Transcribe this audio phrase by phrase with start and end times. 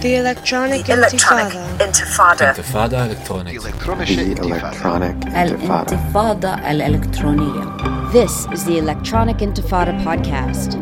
[0.00, 1.76] The Electronic the Intifada.
[1.76, 3.60] Intifada Electronic.
[3.60, 8.10] The Electronic Intifada Intifada Electronia.
[8.10, 10.76] This is the Electronic Intifada podcast.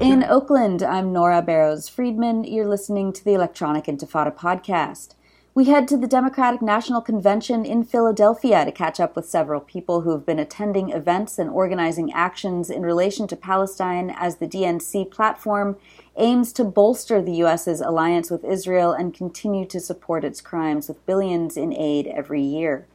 [0.00, 2.44] In Oakland, I'm Nora Barrows Friedman.
[2.44, 5.14] You're listening to the Electronic Intifada podcast.
[5.54, 10.00] We head to the Democratic National Convention in Philadelphia to catch up with several people
[10.00, 15.10] who have been attending events and organizing actions in relation to Palestine as the DNC
[15.10, 15.76] platform
[16.16, 21.04] aims to bolster the U.S.'s alliance with Israel and continue to support its crimes with
[21.06, 22.86] billions in aid every year.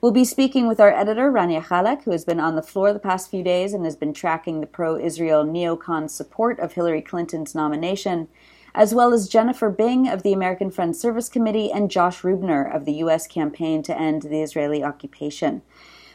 [0.00, 3.00] We'll be speaking with our editor, Rania Khalek, who has been on the floor the
[3.00, 7.52] past few days and has been tracking the pro Israel neocon support of Hillary Clinton's
[7.52, 8.28] nomination,
[8.76, 12.84] as well as Jennifer Bing of the American Friends Service Committee and Josh Ruebner of
[12.84, 13.26] the U.S.
[13.26, 15.62] campaign to end the Israeli occupation.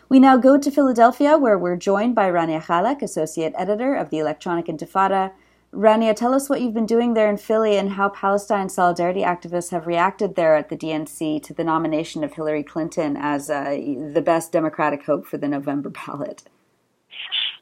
[0.08, 4.20] We now go to Philadelphia, where we're joined by Rania Khalek, associate editor of the
[4.20, 5.32] Electronic Intifada.
[5.74, 9.72] Rania, tell us what you've been doing there in Philly and how Palestine solidarity activists
[9.72, 13.72] have reacted there at the DNC to the nomination of Hillary Clinton as uh,
[14.14, 16.44] the best Democratic hope for the November ballot.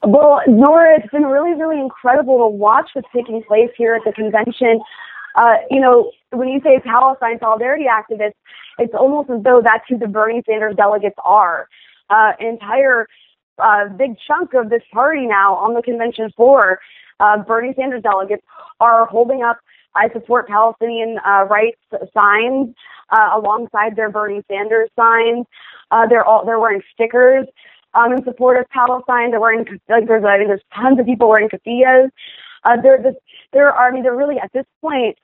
[0.03, 4.11] Well, Nora, it's been really, really incredible to watch what's taking place here at the
[4.11, 4.81] convention.
[5.35, 8.33] Uh, you know, when you say Palestine solidarity activists,
[8.77, 11.69] it's almost as though that's who the Bernie Sanders delegates are.
[12.09, 13.07] Uh, entire
[13.59, 16.79] uh, big chunk of this party now on the convention floor,
[17.21, 18.43] uh, Bernie Sanders delegates
[18.79, 19.57] are holding up
[19.95, 21.79] I support Palestinian uh, rights
[22.13, 22.73] signs
[23.09, 25.45] uh, alongside their Bernie Sanders signs.
[25.91, 27.45] Uh, they're all they're wearing stickers
[27.93, 29.31] um, in support of Palestine.
[29.31, 32.09] They're wearing like there's I mean, there's tons of people wearing keffiyehs.
[32.63, 33.15] Uh, there this,
[33.53, 35.17] there are I mean they're really at this point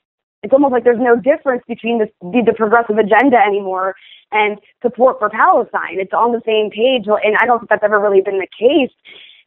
[0.44, 3.96] it's almost like there's no difference between this, the, the progressive agenda anymore
[4.32, 6.00] and support for Palestine.
[6.00, 8.94] It's on the same page, and I don't think that's ever really been the case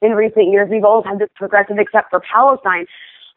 [0.02, 0.68] in recent years.
[0.70, 2.86] We've always had this progressive except for Palestine.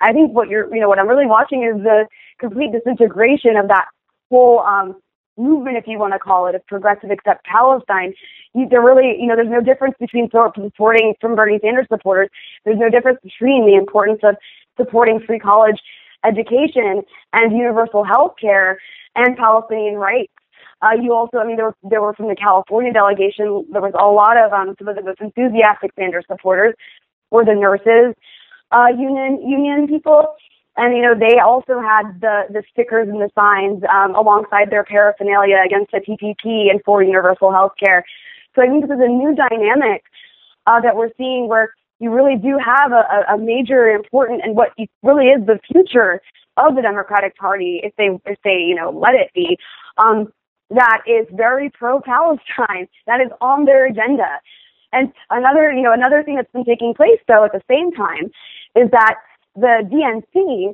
[0.02, 2.08] I think what you're, you know, what I'm really watching is the
[2.40, 3.86] complete disintegration of that
[4.30, 4.96] whole um,
[5.38, 8.14] movement, if you want to call it, of progressive except Palestine.
[8.54, 12.30] You, there really, you know, there's no difference between supporting from Bernie Sanders supporters.
[12.66, 14.36] There's no difference between the importance of
[14.78, 15.80] supporting free college
[16.26, 17.02] education
[17.34, 18.80] and universal health care
[19.16, 20.32] and Palestinian rights.
[20.84, 23.96] Uh, you also, I mean, there were, there were from the California delegation, there was
[23.98, 26.76] a lot of um, some of the most enthusiastic Sanders supporters
[27.32, 28.14] were the nurses
[28.74, 30.36] uh, union union people,
[30.76, 34.84] and you know they also had the the stickers and the signs um, alongside their
[34.84, 38.04] paraphernalia against the TPP and for universal health care.
[38.56, 40.04] So I think this is a new dynamic
[40.66, 44.70] uh, that we're seeing where you really do have a, a major important and what
[45.04, 46.20] really is the future
[46.58, 49.58] of the Democratic Party if they if they you know let it be
[49.98, 50.34] um,
[50.74, 54.40] that is very pro Palestine that is on their agenda.
[54.92, 58.32] And another you know another thing that's been taking place though at the same time
[58.76, 59.16] is that
[59.56, 60.74] the DNC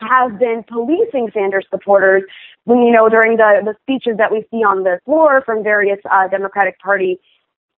[0.00, 2.22] has been policing Sanders supporters
[2.64, 5.98] when you know during the the speeches that we see on the floor from various
[6.10, 7.18] uh, Democratic Party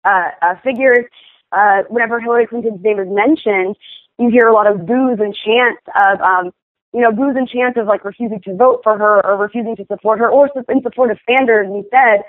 [0.04, 1.04] uh, uh, figures
[1.52, 3.76] uh, whenever Hillary Clinton's name is mentioned,
[4.18, 6.52] you hear a lot of boos and chants of, um,
[6.92, 9.84] you know, boos and chants of like refusing to vote for her or refusing to
[9.86, 12.24] support her or in support of Sanders instead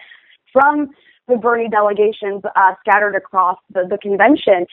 [0.51, 0.89] from
[1.27, 4.65] the Bernie delegations uh, scattered across the, the convention.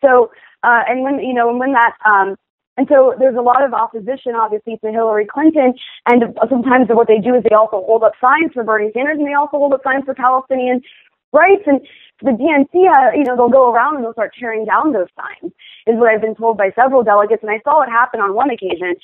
[0.00, 0.30] So,
[0.62, 2.36] uh, and when, you know, and when that, um,
[2.78, 5.74] and so there's a lot of opposition, obviously, to Hillary Clinton.
[6.06, 9.26] And sometimes what they do is they also hold up signs for Bernie Sanders and
[9.26, 10.80] they also hold up signs for Palestinian
[11.32, 11.66] rights.
[11.66, 11.80] And
[12.22, 15.52] the DNC, uh, you know, they'll go around and they'll start tearing down those signs,
[15.86, 17.42] is what I've been told by several delegates.
[17.42, 18.94] And I saw it happen on one occasion,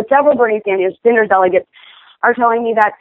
[0.00, 1.66] but several Bernie Sanders, Sanders delegates
[2.22, 2.92] are telling me that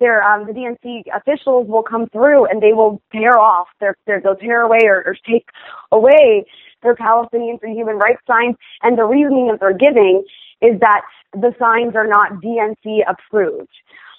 [0.00, 4.20] their um, the DNC officials will come through and they will tear off their, their
[4.20, 5.46] they'll tear away or, or take
[5.92, 6.44] away
[6.82, 8.56] their Palestinian for human rights signs.
[8.82, 10.24] And the reasoning that they're giving
[10.62, 11.02] is that
[11.32, 13.70] the signs are not DNC approved.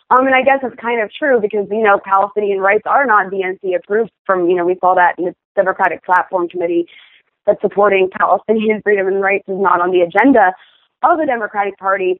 [0.09, 3.31] Um, and I guess it's kind of true because, you know, Palestinian rights are not
[3.31, 6.87] DNC approved from, you know, we saw that in the Democratic Platform Committee
[7.45, 10.53] that supporting Palestinian freedom and rights is not on the agenda
[11.03, 12.19] of the Democratic Party.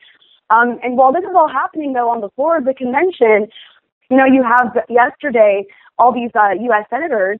[0.49, 3.47] Um, and while this is all happening, though, on the floor of the convention,
[4.09, 5.65] you know, you have yesterday
[5.97, 6.85] all these uh, U.S.
[6.89, 7.39] senators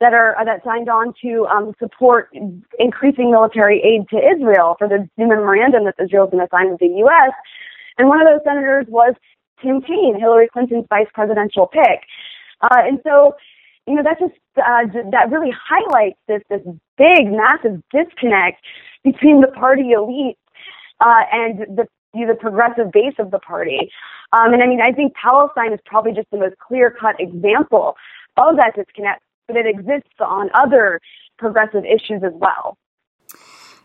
[0.00, 2.34] that are uh, that signed on to um, support
[2.78, 6.70] increasing military aid to Israel for the new memorandum that Israel is going to sign
[6.70, 7.32] with the U.S.
[7.98, 9.14] And one of those senators was
[9.62, 12.02] Tim Kaine, Hillary Clinton's vice presidential pick.
[12.60, 13.34] Uh, and so,
[13.86, 16.62] you know, that just uh, that really highlights this this
[16.98, 18.58] big, massive disconnect
[19.04, 20.36] between the party elite
[21.02, 23.90] uh, and the the progressive base of the party.
[24.32, 27.96] Um, and I mean, I think Palestine is probably just the most clear cut example
[28.36, 31.00] of that disconnect, but it exists on other
[31.38, 32.76] progressive issues as well.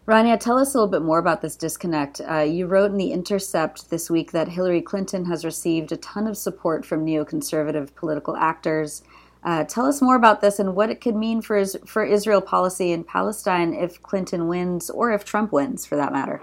[0.05, 2.21] Rania, tell us a little bit more about this disconnect.
[2.29, 6.27] Uh, you wrote in The Intercept this week that Hillary Clinton has received a ton
[6.27, 9.03] of support from neoconservative political actors.
[9.43, 12.93] Uh, tell us more about this and what it could mean for, for Israel policy
[12.93, 16.41] in Palestine if Clinton wins or if Trump wins, for that matter.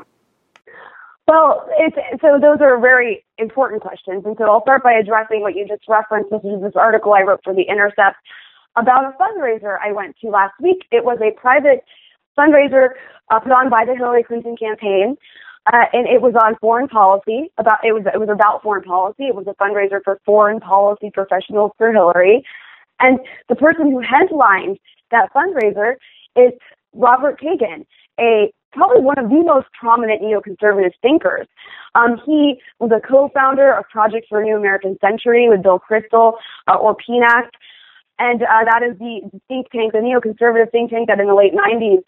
[1.26, 1.66] Well,
[2.20, 4.24] so those are very important questions.
[4.26, 6.30] And so I'll start by addressing what you just referenced.
[6.30, 8.16] This is this article I wrote for The Intercept
[8.76, 10.84] about a fundraiser I went to last week.
[10.90, 11.84] It was a private
[12.36, 12.90] fundraiser
[13.30, 15.16] uh, put on by the Hillary Clinton campaign.
[15.72, 17.50] Uh, and it was on foreign policy.
[17.56, 19.24] About it was it was about foreign policy.
[19.24, 22.44] It was a fundraiser for foreign policy professionals for Hillary,
[23.00, 23.18] and
[23.48, 24.78] the person who headlined
[25.10, 25.94] that fundraiser
[26.36, 26.52] is
[26.92, 27.86] Robert Kagan,
[28.20, 31.46] a probably one of the most prominent neoconservative thinkers.
[31.94, 36.34] Um, he was a co-founder of Project for a New American Century with Bill Kristol
[36.68, 37.48] uh, or PNAC.
[38.18, 41.52] And uh, that is the think tank, the neoconservative think tank that in the late
[41.52, 42.02] 90s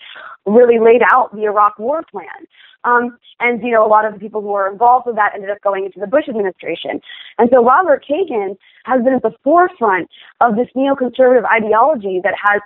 [0.47, 2.47] really laid out the Iraq war plan.
[2.85, 5.51] Um, and, you know, a lot of the people who were involved with that ended
[5.51, 7.01] up going into the Bush administration.
[7.39, 10.09] And so Robert Kagan has been at the forefront
[10.41, 12.63] of this neoconservative ideology that has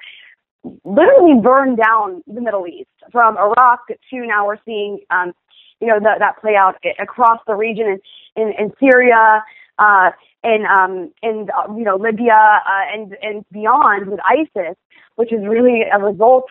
[0.85, 5.33] literally burned down the Middle East from Iraq to now we're seeing, um,
[5.81, 7.99] you know, the, that play out across the region
[8.37, 9.43] in, in, in Syria,
[9.79, 10.11] uh,
[10.45, 14.77] in um, in uh, you know Libya uh, and and beyond with ISIS,
[15.17, 16.47] which is really a result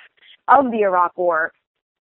[0.47, 1.51] of the Iraq War.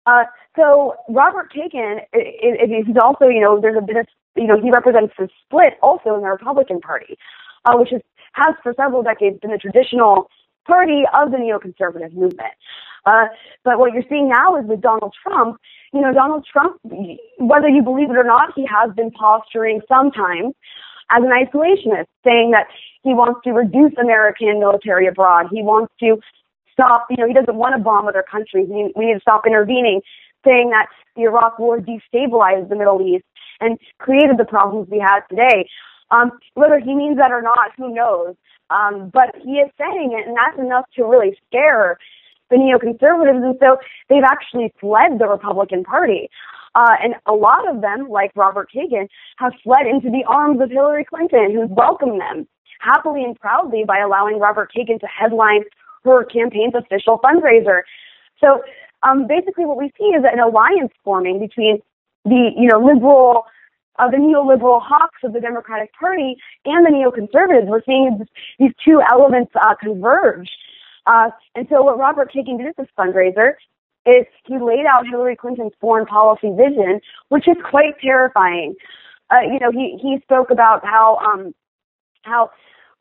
[0.06, 0.26] Uh,
[0.56, 5.14] so Robert Kagan, he's also you know there's a bit of you know he represents
[5.18, 7.18] the split also in the Republican Party,
[7.66, 8.02] uh, which is
[8.34, 10.30] has for several decades been the traditional
[10.66, 12.54] party of the neoconservative movement.
[13.06, 13.26] Uh,
[13.64, 15.58] but what you're seeing now is with Donald Trump,
[15.94, 16.80] you know, Donald Trump,
[17.38, 20.54] whether you believe it or not, he has been posturing sometimes
[21.12, 22.68] as an isolationist, saying that
[23.04, 25.48] he wants to reduce American military abroad.
[25.52, 26.18] He wants to
[26.72, 28.68] stop, you know, he doesn't want to bomb other countries.
[28.70, 30.02] We, we need to stop intervening,
[30.46, 33.26] saying that the Iraq War destabilized the Middle East
[33.60, 35.70] and created the problems we have today.
[36.12, 38.36] Um, whether he means that or not, who knows?
[38.70, 41.98] Um, but he is saying it, and that's enough to really scare
[42.50, 43.44] the neoconservatives.
[43.44, 43.78] And so
[44.10, 46.30] they've actually fled the Republican Party.
[46.76, 49.08] Uh, and a lot of them, like Robert Kagan,
[49.38, 52.48] have fled into the arms of Hillary Clinton, who's welcomed them
[52.80, 55.64] happily and proudly by allowing Robert Kagan to headline
[56.04, 57.82] her campaign's official fundraiser.
[58.40, 58.62] So
[59.04, 61.80] um, basically, what we see is an alliance forming between
[62.26, 63.46] the you know liberal,
[64.00, 66.36] uh, the neoliberal hawks of the Democratic Party
[66.66, 67.68] and the neoconservatives.
[67.68, 68.26] We're seeing
[68.60, 70.50] these two elements uh, converge.
[71.06, 73.54] Uh, and so, what Robert Kagan did at this fundraiser
[74.06, 77.00] is he laid out Hillary Clinton's foreign policy vision,
[77.30, 78.76] which is quite terrifying.
[79.30, 81.54] Uh, you know, he he spoke about how um,
[82.24, 82.50] how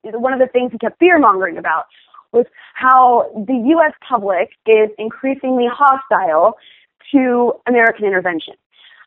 [0.02, 1.84] one of the things he kept fear mongering about
[2.32, 3.92] was how the U.S.
[4.06, 6.56] public is increasingly hostile
[7.12, 8.54] to American intervention.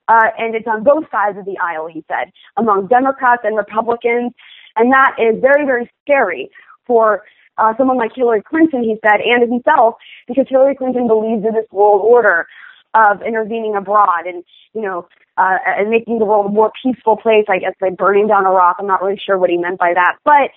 [0.08, 4.32] Uh, and it's on both sides of the aisle, he said, among Democrats and Republicans.
[4.76, 6.52] And that is very, very scary
[6.86, 7.24] for
[7.58, 9.96] uh, someone like Hillary Clinton, he said, and himself,
[10.28, 12.46] because Hillary Clinton believes in this world order
[12.94, 14.44] of intervening abroad and,
[14.74, 15.08] you know,
[15.38, 18.78] uh, and making the world a more peaceful place, I guess, by burning down Iraq.
[18.80, 20.18] I'm not really sure what he meant by that.
[20.24, 20.52] But,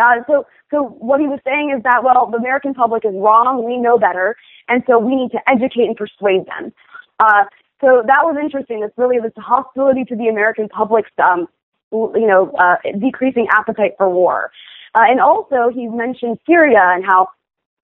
[0.00, 3.64] uh, so, so what he was saying is that, well, the American public is wrong.
[3.64, 4.36] We know better.
[4.68, 6.72] And so we need to educate and persuade them.
[7.18, 7.44] Uh,
[7.80, 8.82] so that was interesting.
[8.82, 11.46] It's really this hostility to the American public's, um,
[11.92, 14.50] you know, uh, decreasing appetite for war.
[14.94, 17.28] Uh, and also, he mentioned Syria and how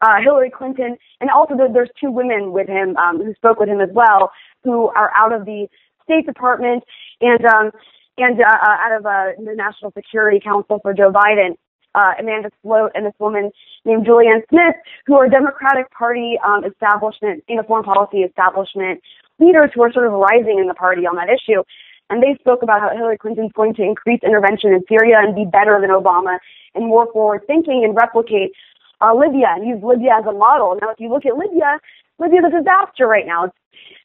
[0.00, 3.81] uh, Hillary Clinton, and also there's two women with him um, who spoke with him
[3.81, 4.33] as well,
[4.64, 5.69] who are out of the
[6.05, 6.83] State Department
[7.21, 7.71] and um,
[8.19, 11.57] and uh, uh out of uh, the National Security Council for Joe Biden.
[11.95, 13.50] Uh, Amanda Sloat and this woman
[13.85, 14.75] named Julianne Smith,
[15.05, 19.02] who are Democratic Party um, establishment, you know, foreign policy establishment
[19.39, 21.62] leaders who are sort of rising in the party on that issue.
[22.11, 25.47] And they spoke about how Hillary Clinton's going to increase intervention in Syria and be
[25.47, 26.39] better than Obama
[26.75, 28.53] and more forward thinking and replicate
[29.01, 30.79] uh, Libya and use Libya as a model.
[30.81, 31.81] Now, if you look at Libya,
[32.19, 33.51] Libya's a disaster right now.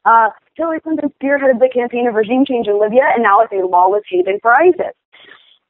[0.06, 3.66] Uh, Hillary Clinton spearheaded the campaign of regime change in Libya, and now it's a
[3.66, 4.96] lawless haven for ISIS.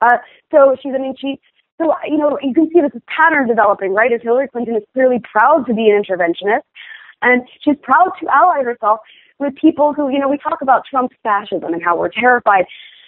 [0.02, 0.18] Uh,
[0.52, 1.40] so she's, I mean, she,
[1.82, 4.12] so, you know, you can see this pattern developing, right?
[4.14, 6.62] As Hillary Clinton is clearly proud to be an interventionist,
[7.22, 9.00] and she's proud to ally herself
[9.40, 12.66] with people who, you know, we talk about Trump's fascism and how we're terrified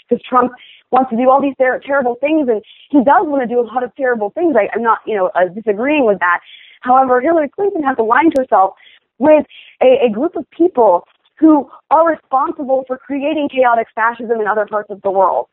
[0.07, 0.51] because Trump
[0.91, 3.65] wants to do all these ter- terrible things, and he does want to do a
[3.65, 4.55] lot of terrible things.
[4.57, 6.39] I, I'm not, you know, uh, disagreeing with that.
[6.81, 8.73] However, Hillary Clinton has aligned herself
[9.19, 9.45] with
[9.81, 11.05] a, a group of people
[11.37, 15.47] who are responsible for creating chaotic fascism in other parts of the world.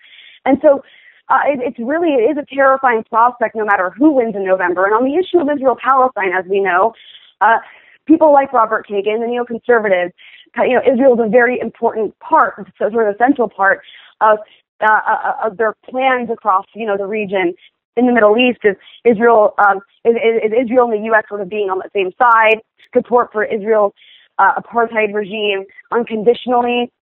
[0.45, 0.83] And so
[1.29, 4.85] uh, it, it's really, it is a terrifying prospect no matter who wins in November.
[4.85, 6.95] And on the issue of Israel-Palestine, as we know,
[7.41, 7.59] uh,
[8.07, 10.13] people like Robert Kagan, the neoconservatives,
[10.59, 13.81] you know, Israel is a very important part, so sort of a central part
[14.21, 14.39] of,
[14.81, 17.55] uh, uh, of their plans across, you know, the region
[17.97, 21.25] in the Middle East is Israel, um, is, is, Israel and the U.S.
[21.29, 22.61] sort of being on the same side,
[22.95, 23.93] support for Israel's
[24.39, 26.93] uh, apartheid regime unconditionally.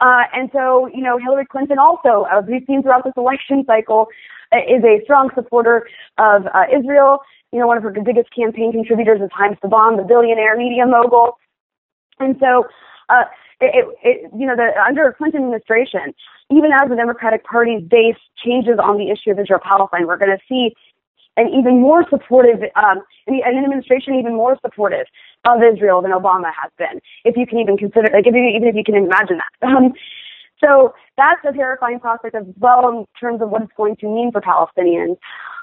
[0.00, 4.08] Uh, and so, you know, Hillary Clinton also, as we've seen throughout this election cycle,
[4.52, 5.86] uh, is a strong supporter
[6.18, 7.18] of uh, Israel.
[7.52, 11.38] You know, one of her biggest campaign contributors is Haim Saban, the billionaire media mogul.
[12.18, 12.66] And so,
[13.08, 13.24] uh,
[13.60, 16.14] it, it, you know, the, under a Clinton administration,
[16.50, 20.36] even as the Democratic Party's base changes on the issue of Israel Palestine, we're going
[20.36, 20.74] to see
[21.36, 25.06] an even more supportive, um, an administration even more supportive
[25.46, 28.68] of Israel than Obama has been, if you can even consider, like, if you, even
[28.68, 29.66] if you can imagine that.
[29.66, 29.92] Um,
[30.64, 34.30] so that's a terrifying prospect as well in terms of what it's going to mean
[34.32, 35.16] for Palestinians.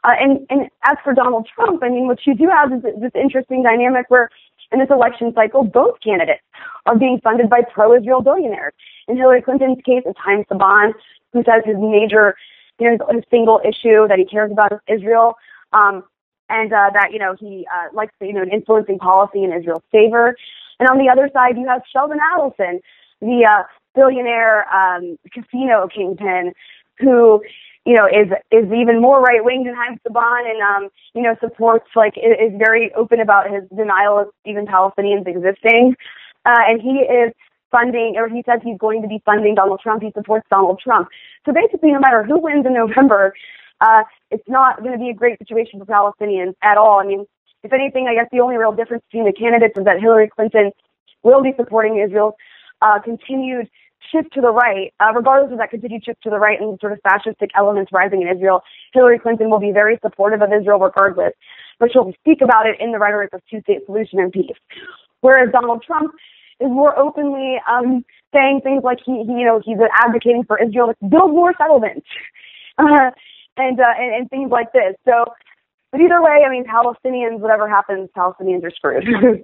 [0.04, 3.12] Uh, and, and as for Donald Trump, I mean, what you do have is this
[3.16, 4.30] interesting dynamic where
[4.72, 6.44] in this election cycle, both candidates
[6.86, 8.74] are being funded by pro-Israel billionaires.
[9.08, 10.94] In Hillary Clinton's case, it's Haim Saban,
[11.34, 12.36] who says his major,
[12.80, 15.36] you know, his single issue that he cares about is Israel,
[15.74, 16.04] um,
[16.50, 20.36] and uh, that you know he uh, likes you know influencing policy in Israel's favor.
[20.80, 22.80] And on the other side, you have Sheldon Adelson,
[23.22, 23.64] the uh,
[23.96, 26.54] billionaire um, casino kingpin,
[27.00, 27.42] who
[27.86, 31.36] you know, is is even more right wing than Haim Saban, and um, you know,
[31.40, 35.96] supports like is very open about his denial of even Palestinians existing,
[36.46, 37.34] uh, and he is
[37.72, 40.04] funding, or he says he's going to be funding Donald Trump.
[40.04, 41.08] He supports Donald Trump.
[41.46, 43.34] So basically, no matter who wins in November,
[43.82, 47.00] uh, it's not going to be a great situation for Palestinians at all.
[47.00, 47.26] I mean,
[47.64, 50.72] if anything, I guess the only real difference between the candidates is that Hillary Clinton
[51.24, 52.34] will be supporting Israel's
[52.82, 53.70] uh, continued
[54.12, 56.94] shift to the right, uh, regardless of that continued shift to the right and sort
[56.94, 58.62] of fascistic elements rising in Israel,
[58.94, 61.34] Hillary Clinton will be very supportive of Israel regardless,
[61.80, 64.58] but she'll speak about it in the rhetoric of two-state solution and peace.
[65.22, 66.14] Whereas Donald Trump
[66.60, 70.94] is more openly um, saying things like he, he, you know, he's advocating for Israel
[70.94, 72.08] to build more settlements,
[72.78, 73.12] uh,
[73.58, 74.96] and, uh, and and things like this.
[75.06, 75.26] So,
[75.92, 79.06] but either way, I mean, Palestinians, whatever happens, Palestinians are screwed.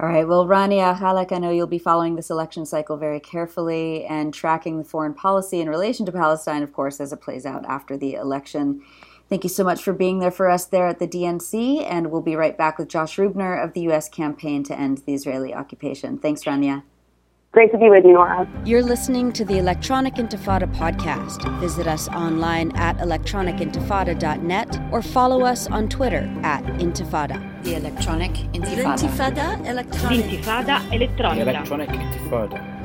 [0.00, 0.28] All right.
[0.28, 4.78] Well, Rania Khalek, I know you'll be following this election cycle very carefully and tracking
[4.78, 8.14] the foreign policy in relation to Palestine, of course, as it plays out after the
[8.14, 8.80] election.
[9.28, 12.22] Thank you so much for being there for us there at the DNC, and we'll
[12.22, 14.08] be right back with Josh Ruebner of the U.S.
[14.08, 16.16] campaign to end the Israeli occupation.
[16.16, 16.84] Thanks, Rania.
[17.52, 18.46] Great to be with you, Nora.
[18.66, 21.58] You're listening to the Electronic Intifada podcast.
[21.60, 27.38] Visit us online at electronicintifada.net or follow us on Twitter at Intifada.
[27.64, 28.98] The Electronic Intifada.
[28.98, 30.26] Intifada Electronic.
[30.26, 31.34] Intifada Electronica.
[31.36, 32.77] The Electronic Intifada.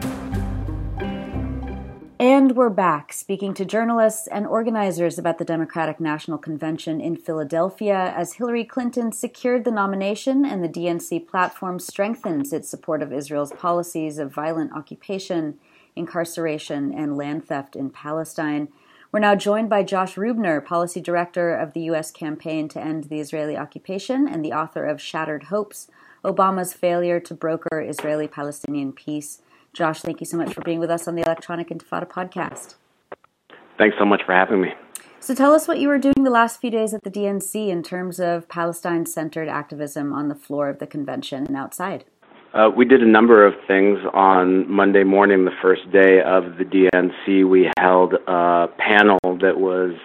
[2.23, 8.13] And we're back speaking to journalists and organizers about the Democratic National Convention in Philadelphia
[8.15, 13.51] as Hillary Clinton secured the nomination and the DNC platform strengthens its support of Israel's
[13.51, 15.59] policies of violent occupation,
[15.97, 18.69] incarceration, and land theft in Palestine.
[19.11, 22.09] We're now joined by Josh Ruebner, Policy Director of the U.S.
[22.09, 25.89] campaign to end the Israeli occupation and the author of Shattered Hopes
[26.23, 29.41] Obama's Failure to Broker Israeli Palestinian Peace.
[29.73, 32.75] Josh, thank you so much for being with us on the Electronic Intifada podcast.
[33.79, 34.69] Thanks so much for having me.
[35.19, 37.81] So, tell us what you were doing the last few days at the DNC in
[37.81, 42.05] terms of Palestine centered activism on the floor of the convention and outside.
[42.53, 46.65] Uh, we did a number of things on Monday morning, the first day of the
[46.65, 47.49] DNC.
[47.49, 49.95] We held a panel that was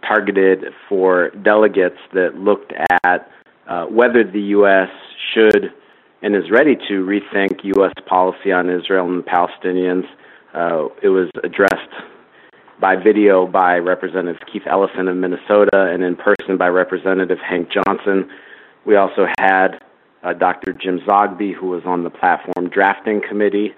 [0.00, 2.72] targeted for delegates that looked
[3.04, 3.30] at
[3.68, 4.88] uh, whether the U.S.
[5.34, 5.74] should
[6.22, 7.92] and is ready to rethink U.S.
[8.06, 10.04] policy on Israel and the Palestinians.
[10.54, 11.90] Uh, it was addressed
[12.80, 18.28] by video by Representative Keith Ellison of Minnesota and in person by Representative Hank Johnson.
[18.84, 19.78] We also had
[20.22, 20.72] uh, Dr.
[20.72, 23.74] Jim Zogby, who was on the platform drafting committee,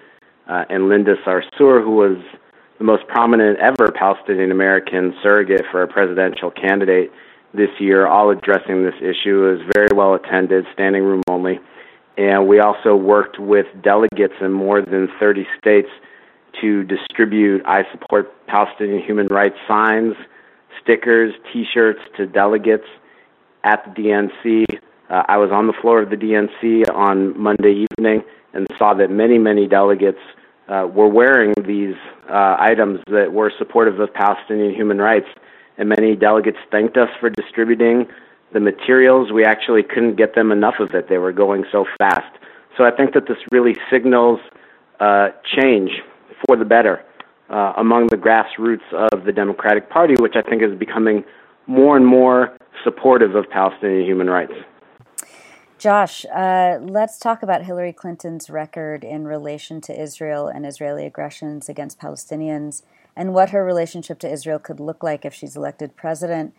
[0.49, 2.17] uh, and Linda Sarsour, who was
[2.77, 7.11] the most prominent ever Palestinian American surrogate for a presidential candidate
[7.53, 9.45] this year, all addressing this issue.
[9.45, 11.59] It was very well attended, standing room only.
[12.17, 15.89] And we also worked with delegates in more than 30 states
[16.61, 20.13] to distribute I support Palestinian human rights signs,
[20.81, 22.85] stickers, t shirts to delegates
[23.63, 24.65] at the DNC.
[25.09, 29.09] Uh, I was on the floor of the DNC on Monday evening and saw that
[29.09, 30.19] many, many delegates
[30.67, 31.95] uh, were wearing these
[32.29, 35.27] uh, items that were supportive of Palestinian human rights.
[35.77, 38.05] And many delegates thanked us for distributing
[38.53, 41.09] the materials, we actually couldn't get them enough of it.
[41.09, 42.37] They were going so fast.
[42.77, 44.39] So I think that this really signals
[44.99, 45.91] uh, change
[46.45, 47.03] for the better
[47.49, 51.23] uh, among the grassroots of the Democratic Party, which I think is becoming
[51.67, 54.53] more and more supportive of Palestinian human rights.
[55.77, 61.67] Josh, uh, let's talk about Hillary Clinton's record in relation to Israel and Israeli aggressions
[61.67, 62.83] against Palestinians
[63.15, 66.53] and what her relationship to Israel could look like if she's elected president.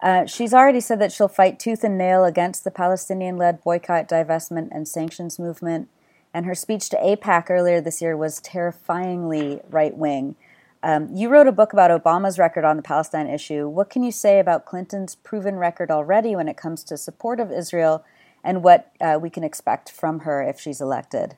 [0.00, 4.08] Uh, she's already said that she'll fight tooth and nail against the Palestinian led boycott,
[4.08, 5.88] divestment, and sanctions movement.
[6.32, 10.36] And her speech to AIPAC earlier this year was terrifyingly right wing.
[10.82, 13.68] Um, you wrote a book about Obama's record on the Palestine issue.
[13.68, 17.50] What can you say about Clinton's proven record already when it comes to support of
[17.50, 18.04] Israel
[18.44, 21.36] and what uh, we can expect from her if she's elected?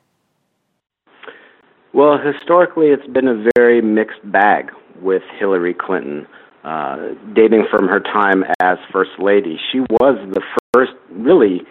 [1.93, 6.27] Well, historically, it's been a very mixed bag with Hillary Clinton.
[6.63, 10.41] Uh, dating from her time as First Lady, she was the
[10.73, 11.61] first really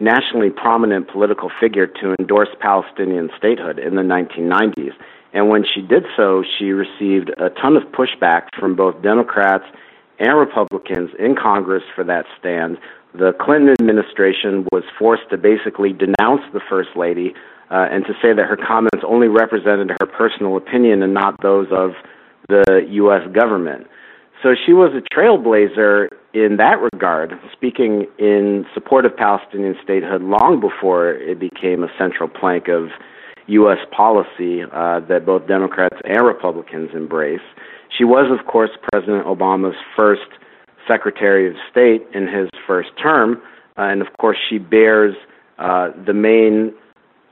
[0.00, 4.92] nationally prominent political figure to endorse Palestinian statehood in the 1990s.
[5.32, 9.64] And when she did so, she received a ton of pushback from both Democrats
[10.18, 12.78] and Republicans in Congress for that stand.
[13.14, 17.34] The Clinton administration was forced to basically denounce the First Lady
[17.70, 21.68] uh, and to say that her comments only represented her personal opinion and not those
[21.70, 21.92] of
[22.48, 23.22] the U.S.
[23.32, 23.86] government.
[24.42, 30.60] So she was a trailblazer in that regard, speaking in support of Palestinian statehood long
[30.60, 32.88] before it became a central plank of
[33.48, 33.78] U.S.
[33.94, 37.40] policy uh, that both Democrats and Republicans embrace.
[37.96, 40.22] She was, of course, President Obama's first
[40.88, 43.42] Secretary of State in his first term,
[43.76, 45.14] uh, and of course, she bears
[45.58, 46.72] uh, the main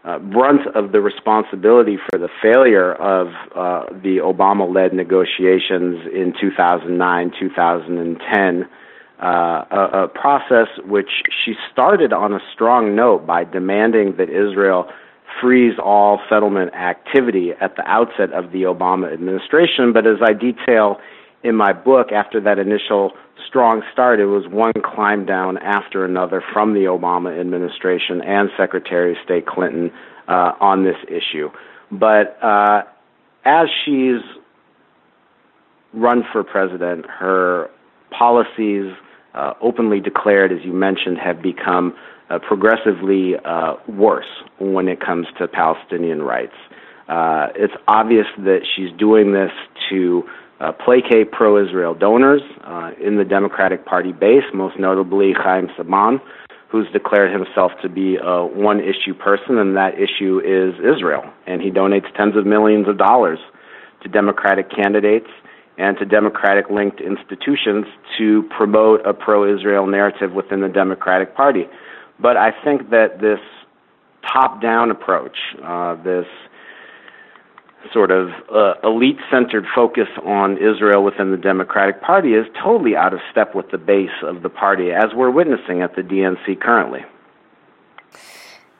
[0.08, 6.32] uh, brunt of the responsibility for the failure of uh, the Obama led negotiations in
[6.40, 8.68] 2009, 2010.
[9.20, 11.10] Uh, a, a process which
[11.44, 14.88] she started on a strong note by demanding that Israel
[15.42, 19.92] freeze all settlement activity at the outset of the Obama administration.
[19.92, 20.98] But as I detail
[21.42, 23.12] in my book, after that initial
[23.47, 29.12] strong start, it was one climb down after another from the Obama administration and Secretary
[29.12, 29.92] of State Clinton
[30.26, 31.49] uh, on this issue.
[31.90, 32.83] But uh,
[33.45, 34.21] as she's
[35.95, 37.71] run for president, her
[38.11, 38.92] policies,
[39.35, 41.95] uh, openly declared, as you mentioned, have become
[42.30, 44.26] uh, progressively uh, worse
[44.58, 46.54] when it comes to Palestinian rights.
[47.08, 49.50] Uh, it's obvious that she's doing this
[49.89, 50.25] to
[50.60, 56.21] uh, placate pro Israel donors uh, in the Democratic Party base, most notably Chaim Saban,
[56.68, 61.25] who's declared himself to be a one issue person, and that issue is Israel.
[61.47, 63.38] And he donates tens of millions of dollars
[64.02, 65.28] to Democratic candidates
[65.78, 67.86] and to Democratic linked institutions
[68.18, 71.64] to promote a pro Israel narrative within the Democratic Party.
[72.21, 73.38] But I think that this
[74.30, 76.26] top down approach, uh, this
[77.93, 83.14] sort of uh, elite centered focus on Israel within the Democratic Party is totally out
[83.14, 87.00] of step with the base of the party, as we're witnessing at the DNC currently.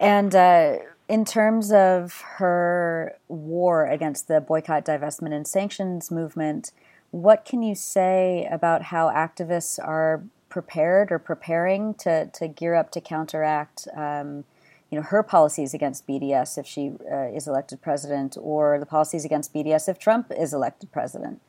[0.01, 0.77] And uh,
[1.09, 6.73] in terms of her war against the boycott, divestment, and sanctions movement,
[7.11, 12.91] what can you say about how activists are prepared or preparing to, to gear up
[12.93, 13.89] to counteract?
[13.97, 14.45] Um,
[14.91, 19.25] you know her policies against BDS if she uh, is elected president, or the policies
[19.25, 21.41] against BDS if Trump is elected president?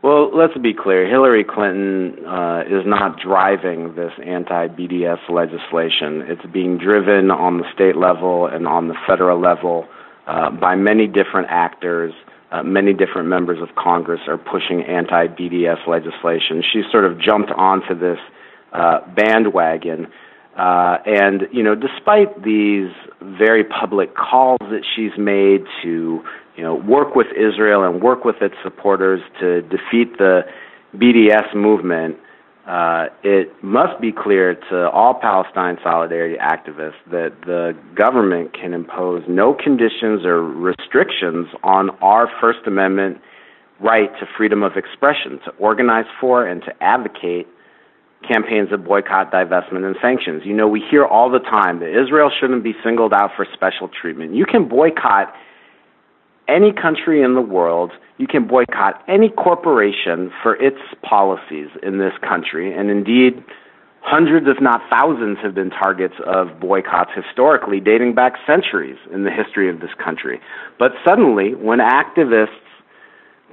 [0.00, 1.08] Well, let's be clear.
[1.08, 6.22] Hillary Clinton uh, is not driving this anti-BDS legislation.
[6.28, 9.88] It's being driven on the state level and on the federal level
[10.28, 12.12] uh, by many different actors
[12.50, 16.62] uh, many different members of Congress are pushing anti BDS legislation.
[16.72, 18.18] She sort of jumped onto this
[18.72, 20.06] uh, bandwagon.
[20.58, 22.90] Uh, and, you know, despite these
[23.22, 26.20] very public calls that she's made to,
[26.56, 30.42] you know, work with Israel and work with its supporters to defeat the
[30.96, 32.16] BDS movement,
[32.66, 39.22] uh, it must be clear to all Palestine solidarity activists that the government can impose
[39.28, 43.18] no conditions or restrictions on our First Amendment
[43.80, 47.46] right to freedom of expression, to organize for and to advocate
[48.28, 50.42] campaigns of boycott, divestment, and sanctions.
[50.44, 53.88] You know, we hear all the time that Israel shouldn't be singled out for special
[53.88, 54.34] treatment.
[54.34, 55.32] You can boycott
[56.48, 62.14] any country in the world, you can boycott any corporation for its policies in this
[62.26, 62.72] country.
[62.72, 63.44] And indeed,
[64.00, 69.30] hundreds, if not thousands, have been targets of boycotts historically, dating back centuries in the
[69.30, 70.40] history of this country.
[70.78, 72.56] But suddenly, when activists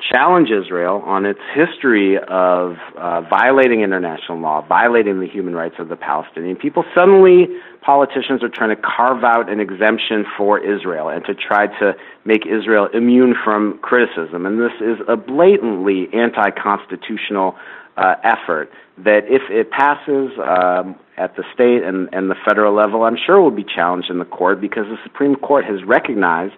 [0.01, 5.87] challenge Israel on its history of uh, violating international law, violating the human rights of
[5.87, 7.47] the Palestinian people, suddenly
[7.81, 12.45] politicians are trying to carve out an exemption for Israel and to try to make
[12.45, 14.45] Israel immune from criticism.
[14.45, 17.55] And this is a blatantly anti constitutional
[17.95, 23.03] uh, effort that, if it passes um, at the state and, and the federal level,
[23.03, 26.55] I'm sure will be challenged in the court because the Supreme Court has recognized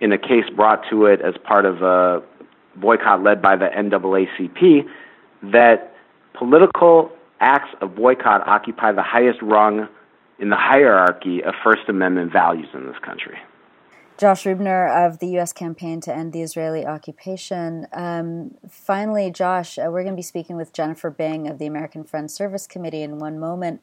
[0.00, 2.22] in a case brought to it as part of a
[2.80, 4.84] boycott led by the NAACP
[5.52, 5.94] that
[6.34, 7.10] political
[7.40, 9.88] acts of boycott occupy the highest rung
[10.38, 13.38] in the hierarchy of First Amendment values in this country.
[14.18, 15.52] Josh Ruebner of the U.S.
[15.52, 17.86] campaign to end the Israeli occupation.
[17.92, 22.02] Um, finally, Josh, uh, we're going to be speaking with Jennifer Bing of the American
[22.02, 23.80] Friends Service Committee in one moment.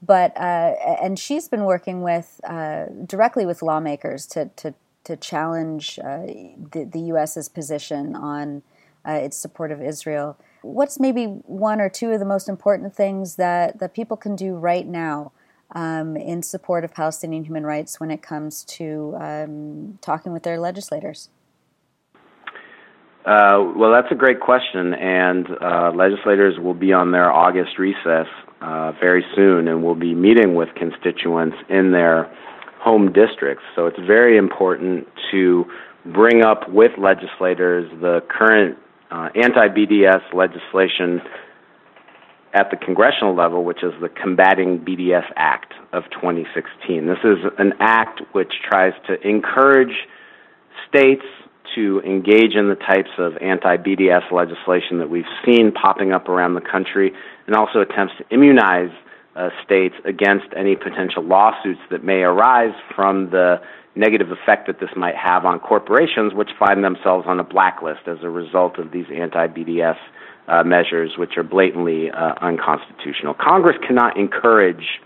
[0.00, 5.98] But uh, and she's been working with uh, directly with lawmakers to to to challenge
[5.98, 6.26] uh,
[6.72, 8.62] the, the U.S.'s position on
[9.06, 10.38] uh, its support of Israel.
[10.62, 14.54] What's maybe one or two of the most important things that, that people can do
[14.54, 15.32] right now
[15.74, 20.60] um, in support of Palestinian human rights when it comes to um, talking with their
[20.60, 21.30] legislators?
[23.24, 28.26] Uh, well, that's a great question, and uh, legislators will be on their August recess
[28.60, 32.28] uh, very soon, and will be meeting with constituents in their
[32.82, 33.62] home districts.
[33.76, 35.64] So it's very important to
[36.06, 38.76] bring up with legislators the current
[39.10, 41.20] uh, anti BDS legislation
[42.54, 47.06] at the congressional level, which is the Combating BDS Act of 2016.
[47.06, 49.94] This is an act which tries to encourage
[50.88, 51.24] states
[51.76, 56.54] to engage in the types of anti BDS legislation that we've seen popping up around
[56.54, 57.12] the country
[57.46, 58.90] and also attempts to immunize
[59.36, 63.60] uh, states against any potential lawsuits that may arise from the
[63.94, 68.18] negative effect that this might have on corporations, which find themselves on a blacklist as
[68.22, 69.98] a result of these anti BDS
[70.48, 73.34] uh, measures, which are blatantly uh, unconstitutional.
[73.34, 75.00] Congress cannot encourage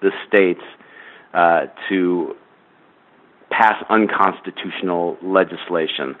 [0.00, 0.62] the states
[1.34, 2.34] uh, to
[3.50, 6.16] pass unconstitutional legislation.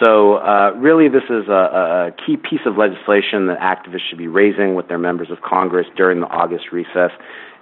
[0.00, 4.28] So, uh, really, this is a, a, key piece of legislation that activists should be
[4.28, 7.10] raising with their members of Congress during the August recess.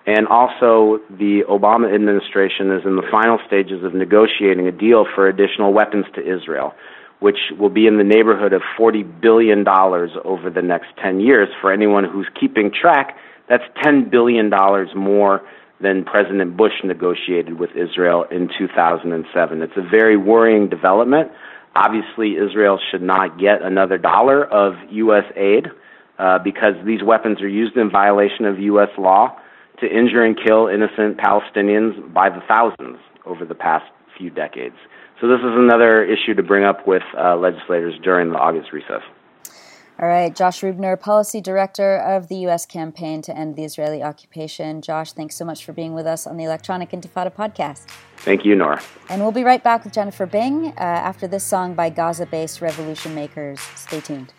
[0.07, 5.29] And also, the Obama administration is in the final stages of negotiating a deal for
[5.29, 6.73] additional weapons to Israel,
[7.19, 11.49] which will be in the neighborhood of $40 billion over the next 10 years.
[11.61, 13.17] For anyone who's keeping track,
[13.49, 14.51] that's $10 billion
[14.97, 15.43] more
[15.81, 19.63] than President Bush negotiated with Israel in 2007.
[19.63, 21.31] It's a very worrying development.
[21.75, 25.25] Obviously, Israel should not get another dollar of U.S.
[25.37, 25.67] aid
[26.19, 28.89] uh, because these weapons are used in violation of U.S.
[28.99, 29.37] law
[29.81, 33.85] to injure and kill innocent Palestinians by the thousands over the past
[34.19, 34.75] few decades.
[35.21, 39.03] So, this is another issue to bring up with uh, legislators during the August recess.
[40.01, 42.65] All right, Josh Ruebner, Policy Director of the U.S.
[42.65, 44.81] Campaign to End the Israeli Occupation.
[44.81, 47.87] Josh, thanks so much for being with us on the Electronic Intifada podcast.
[48.17, 48.81] Thank you, Nora.
[49.11, 52.63] And we'll be right back with Jennifer Bing uh, after this song by Gaza based
[52.63, 53.61] revolution makers.
[53.77, 54.33] Stay tuned.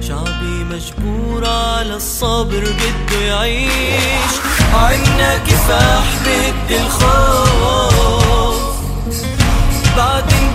[0.00, 4.34] شعبي على الصبر بده يعيش
[4.74, 8.19] عنا كفاح ضد الخوف
[10.00, 10.49] Aladdin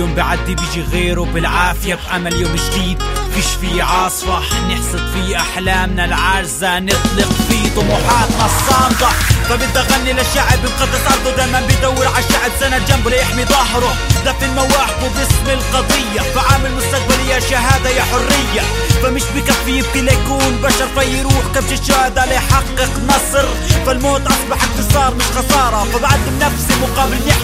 [0.00, 3.02] يوم بعدي بيجي غيره بالعافية بأمل يوم جديد.
[3.34, 6.04] فيش فيه عاصفة نحصد فيه أحلامنا.
[6.04, 9.08] العارزة نطلق فيه طموحاتنا الصامدة
[9.48, 11.36] فبدي أغني للشعب مقدس أرضه.
[11.36, 13.96] دايما بيدور على الشعب سند جنبه ليحمي ظهره.
[14.24, 16.20] دفن مواهبه باسم القضية.
[16.34, 18.62] فعامل مستقبلية شهادة يا حرية.
[19.02, 20.88] فمش بكفي يبكي ليكون بشر.
[21.00, 23.46] فيروح كبش الشهادة ليحقق نصر.
[23.86, 25.84] فالموت أصبح انتصار مش خسارة.
[25.84, 27.39] فبعدم نفسي مقابل نحيا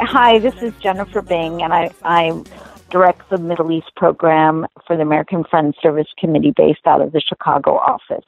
[0.00, 2.42] Hi, this is Jennifer Bing, and I, I
[2.88, 7.20] direct the Middle East program for the American Friends Service Committee based out of the
[7.20, 8.24] Chicago office.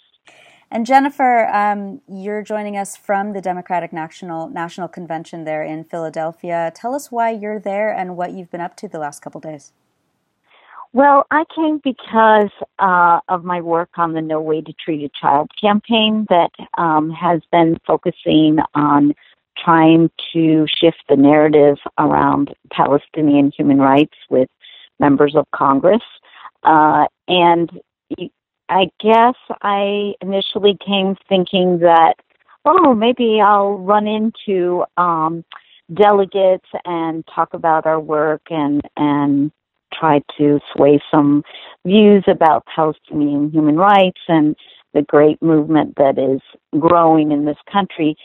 [0.70, 6.70] And Jennifer, um, you're joining us from the Democratic National National Convention there in Philadelphia.
[6.74, 9.72] Tell us why you're there and what you've been up to the last couple days.
[10.92, 15.10] Well, I came because uh, of my work on the No Way to Treat a
[15.20, 19.14] Child campaign that um, has been focusing on
[19.62, 24.48] trying to shift the narrative around Palestinian human rights with
[24.98, 26.02] members of Congress.
[26.62, 27.70] Uh, and
[28.68, 32.14] I guess I initially came thinking that,
[32.64, 35.44] oh, maybe I'll run into um,
[35.92, 39.50] delegates and talk about our work and and
[39.92, 41.42] try to sway some
[41.86, 44.56] views about Palestinian human rights and
[44.94, 46.40] the great movement that is
[46.80, 48.16] growing in this country.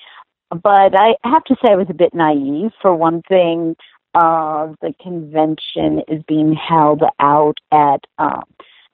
[0.49, 2.71] But I have to say I was a bit naive.
[2.81, 3.75] For one thing,
[4.13, 8.43] uh, the convention is being held out at um,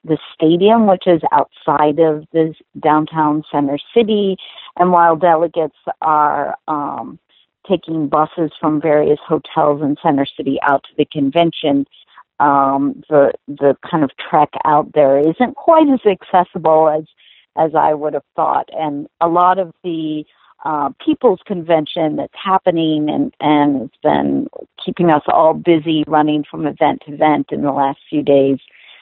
[0.04, 4.38] the stadium, which is outside of the downtown center city.
[4.78, 7.20] And while delegates are um,
[7.68, 11.86] taking buses from various hotels in center city out to the convention,
[12.40, 17.04] um, the the kind of trek out there isn't quite as accessible as
[17.58, 20.24] as I would have thought, and a lot of the
[20.66, 24.48] uh, people's convention that's happening and and has been
[24.84, 28.60] keeping us all busy running from event to event in the last few days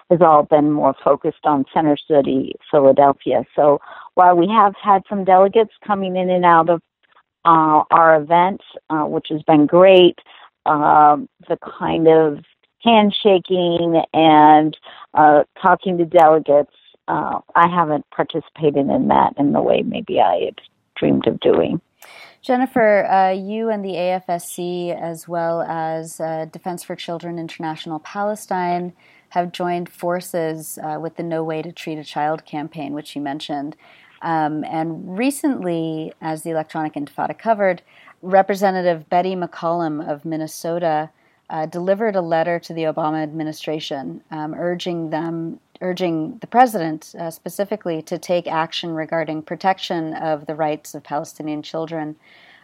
[0.10, 3.44] has all been more focused on Center City, Philadelphia.
[3.56, 3.82] So
[4.14, 6.82] while we have had some delegates coming in and out of
[7.44, 10.20] uh, our events, uh, which has been great,
[10.66, 11.18] uh,
[11.50, 12.40] the kind of
[12.84, 14.78] handshaking and
[15.14, 16.74] uh, talking to delegates.
[17.08, 20.60] Uh, I haven't participated in that in the way maybe I had
[20.96, 21.82] dreamed of doing.
[22.42, 28.94] Jennifer, uh, you and the AFSC, as well as uh, Defense for Children International Palestine,
[29.30, 33.22] have joined forces uh, with the No Way to Treat a Child campaign, which you
[33.22, 33.76] mentioned.
[34.22, 37.82] Um, and recently, as the Electronic Intifada covered,
[38.22, 41.10] Representative Betty McCollum of Minnesota
[41.50, 47.32] uh, delivered a letter to the Obama administration um, urging them, urging the president uh,
[47.32, 52.16] specifically to take action regarding protection of the rights of Palestinian children.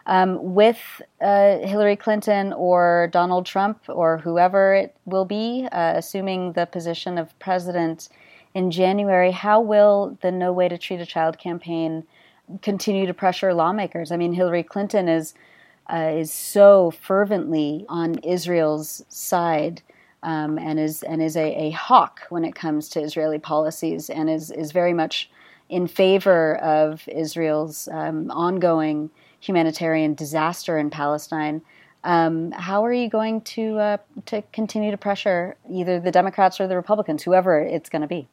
[0.06, 6.54] Um, with uh, Hillary Clinton or Donald Trump or whoever it will be, uh, assuming
[6.54, 8.10] the position of president
[8.54, 12.04] in January, how will the No Way to Treat a Child campaign
[12.62, 14.12] continue to pressure lawmakers?
[14.12, 15.34] I mean, Hillary Clinton is
[15.92, 19.82] uh, is so fervently on Israel's side
[20.24, 24.30] um, and is and is a, a, hawk when it comes to Israeli policies and
[24.30, 25.30] is is very much
[25.70, 29.10] in favor of Israel's um, ongoing
[29.42, 31.62] humanitarian disaster in Palestine.
[32.06, 36.68] Um, how are you going to uh, to continue to pressure either the Democrats or
[36.68, 38.28] the Republicans, whoever it's going to be?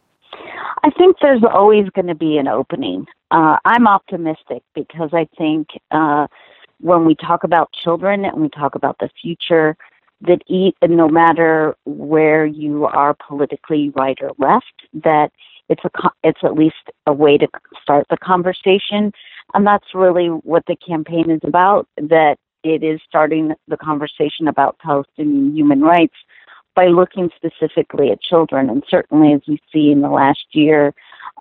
[0.83, 3.07] I think there's always going to be an opening.
[3.31, 6.27] Uh, I'm optimistic because I think uh,
[6.81, 9.77] when we talk about children and we talk about the future,
[10.23, 15.31] that eat, no matter where you are politically right or left, that
[15.69, 17.49] it's a it's at least a way to
[17.81, 19.12] start the conversation,
[19.55, 21.88] and that's really what the campaign is about.
[21.97, 26.16] That it is starting the conversation about Palestinian human rights
[26.75, 30.93] by looking specifically at children, and certainly as we see in the last year,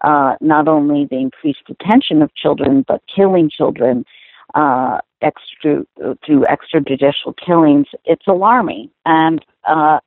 [0.04, 4.06] uh, not only the increased detention of children but killing children
[4.56, 5.86] uh, extra
[6.26, 8.90] through extrajudicial killings, it's alarming.
[9.06, 10.00] And uh,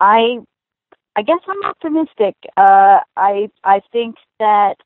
[0.00, 0.38] I,
[1.16, 2.36] I guess I'm optimistic.
[2.56, 4.76] Uh, I I think that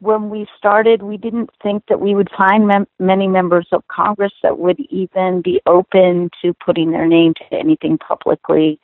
[0.00, 4.32] when we started, we didn't think that we would find mem- many members of Congress
[4.42, 8.78] that would even be open to putting their name to anything publicly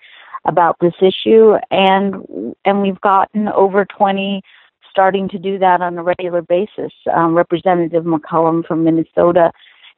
[0.47, 4.43] about this issue, and and we've gotten over 20
[4.91, 6.93] starting to do that on a regular basis.
[7.13, 9.53] Um, Representative McCollum from Minnesota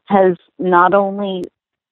[0.07, 1.44] has not only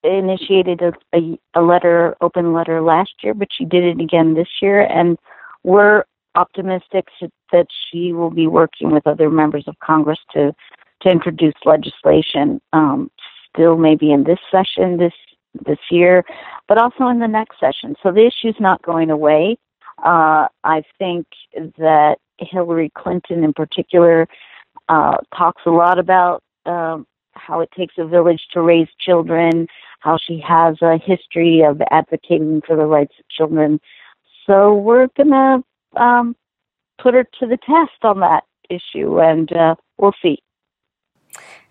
[0.02, 4.48] initiated a, a, a letter, open letter last year, but she did it again this
[4.62, 5.18] year, and
[5.62, 6.04] we're
[6.36, 7.06] optimistic
[7.52, 10.54] that she will be working with other members of Congress to
[11.02, 12.60] to introduce legislation.
[12.72, 13.10] Um,
[13.52, 15.14] still, maybe in this session this
[15.66, 16.24] this year,
[16.68, 17.96] but also in the next session.
[18.02, 19.58] So the issue's not going away.
[20.04, 21.26] Uh, I think
[21.78, 24.26] that Hillary Clinton, in particular,
[24.88, 29.66] uh, talks a lot about um, how it takes a village to raise children,
[30.00, 33.80] how she has a history of advocating for the rights of children.
[34.46, 36.36] So we're going to um,
[37.00, 40.38] put her to the test on that issue, and uh, we'll see.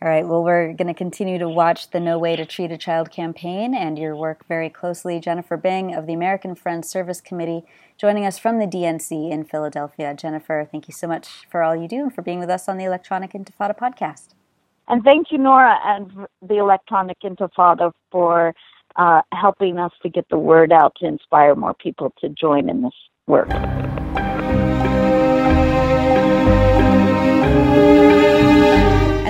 [0.02, 0.28] All right.
[0.28, 3.74] Well, we're going to continue to watch the No Way to Treat a Child campaign
[3.74, 5.20] and your work very closely.
[5.20, 7.64] Jennifer Bing of the American Friends Service Committee
[7.98, 10.14] joining us from the DNC in Philadelphia.
[10.14, 12.78] Jennifer, thank you so much for all you do and for being with us on
[12.78, 14.30] the Electronic Intifada podcast.
[14.88, 18.56] And thank you, Nora, and the Electronic Intifada for
[18.96, 22.82] uh, helping us to get the word out to inspire more people to join in
[22.82, 22.96] this
[23.28, 23.50] work.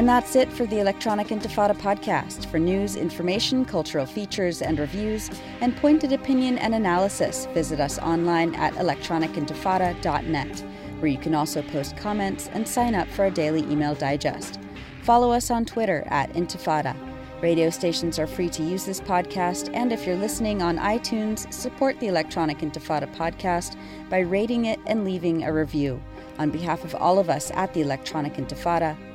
[0.10, 2.48] That's it for the Electronic Intifada podcast.
[2.48, 5.30] For news, information, cultural features and reviews,
[5.62, 10.66] and pointed opinion and analysis, visit us online at electronicintifada.net,
[10.98, 14.60] where you can also post comments and sign up for a daily email digest.
[15.04, 16.96] Follow us on Twitter at Intifada.
[17.44, 22.00] Radio stations are free to use this podcast, and if you're listening on iTunes, support
[22.00, 23.78] the Electronic Intifada podcast
[24.10, 26.02] by rating it and leaving a review.
[26.40, 28.98] On behalf of all of us at the Electronic Intifada,